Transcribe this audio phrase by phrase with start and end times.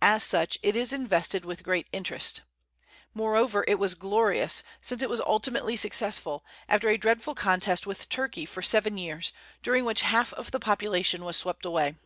[0.00, 2.42] As such, it is invested with great interest.
[3.14, 8.46] Moreover, it was glorious, since it was ultimately successful, after a dreadful contest with Turkey
[8.46, 11.96] for seven years, during which half of the population was swept away.